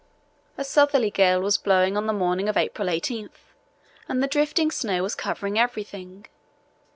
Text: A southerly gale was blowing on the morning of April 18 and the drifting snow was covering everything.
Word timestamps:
A 0.57 0.63
southerly 0.63 1.11
gale 1.11 1.41
was 1.41 1.59
blowing 1.59 1.95
on 1.95 2.07
the 2.07 2.11
morning 2.11 2.49
of 2.49 2.57
April 2.57 2.89
18 2.89 3.29
and 4.09 4.23
the 4.23 4.27
drifting 4.27 4.71
snow 4.71 5.03
was 5.03 5.13
covering 5.13 5.59
everything. 5.59 6.25